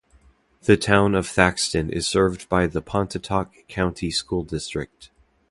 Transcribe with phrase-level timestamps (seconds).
[0.63, 5.11] The town of Thaxton is served by the Pontotoc County School District.